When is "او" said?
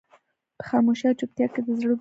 1.09-1.17